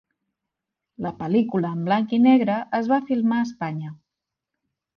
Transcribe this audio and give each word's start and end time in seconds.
La 1.05 1.11
pel·lícula 1.19 1.71
en 1.77 1.83
blanc 1.89 2.17
i 2.19 2.19
negre 2.25 2.57
es 2.81 2.91
va 2.95 3.01
filmar 3.11 3.41
a 3.43 3.47
Espanya. 3.51 3.95